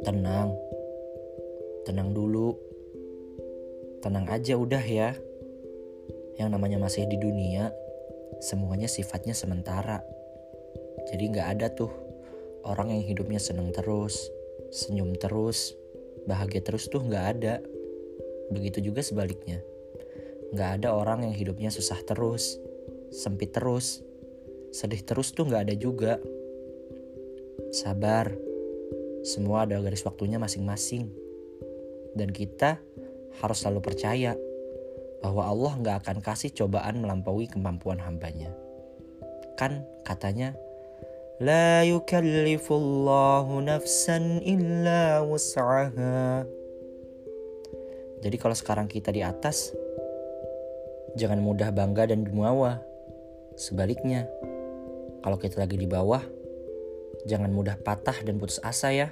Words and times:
Tenang, 0.00 0.56
tenang 1.84 2.16
dulu, 2.16 2.56
tenang 4.00 4.24
aja 4.32 4.56
udah 4.56 4.80
ya. 4.80 5.12
Yang 6.40 6.48
namanya 6.56 6.80
masih 6.80 7.04
di 7.04 7.20
dunia, 7.20 7.68
semuanya 8.40 8.88
sifatnya 8.88 9.36
sementara. 9.36 10.00
Jadi 11.12 11.36
nggak 11.36 11.48
ada 11.52 11.68
tuh 11.76 11.92
orang 12.64 12.96
yang 12.96 13.04
hidupnya 13.04 13.36
seneng 13.36 13.76
terus, 13.76 14.32
senyum 14.72 15.12
terus, 15.20 15.76
bahagia 16.24 16.64
terus 16.64 16.88
tuh 16.88 17.04
nggak 17.04 17.26
ada. 17.36 17.60
Begitu 18.48 18.88
juga 18.88 19.04
sebaliknya. 19.04 19.60
Nggak 20.56 20.80
ada 20.80 20.96
orang 20.96 21.28
yang 21.28 21.36
hidupnya 21.36 21.68
susah 21.68 22.00
terus, 22.08 22.56
sempit 23.12 23.52
terus, 23.52 24.00
sedih 24.72 25.04
terus 25.04 25.36
tuh 25.36 25.44
nggak 25.44 25.68
ada 25.68 25.76
juga. 25.76 26.16
Sabar, 27.70 28.32
semua 29.20 29.68
ada 29.68 29.76
garis 29.80 30.04
waktunya 30.04 30.40
masing-masing. 30.40 31.12
Dan 32.16 32.34
kita 32.34 32.80
harus 33.38 33.62
selalu 33.62 33.80
percaya 33.84 34.34
bahwa 35.20 35.46
Allah 35.46 35.72
nggak 35.78 35.96
akan 36.04 36.18
kasih 36.24 36.50
cobaan 36.56 37.04
melampaui 37.04 37.46
kemampuan 37.46 38.00
hambanya. 38.00 38.50
Kan 39.60 39.84
katanya, 40.02 40.56
La 41.40 41.84
yukallifullahu 41.88 43.64
nafsan 43.64 44.44
illa 44.44 45.24
wus'aha. 45.24 46.44
Jadi 48.20 48.36
kalau 48.36 48.52
sekarang 48.52 48.84
kita 48.84 49.08
di 49.08 49.24
atas, 49.24 49.72
jangan 51.16 51.40
mudah 51.40 51.72
bangga 51.72 52.12
dan 52.12 52.28
jumawa. 52.28 52.84
Sebaliknya, 53.56 54.28
kalau 55.24 55.40
kita 55.40 55.64
lagi 55.64 55.80
di 55.80 55.88
bawah, 55.88 56.20
jangan 57.24 57.50
mudah 57.52 57.76
patah 57.80 58.20
dan 58.24 58.36
putus 58.40 58.60
asa 58.62 58.92
ya. 58.92 59.08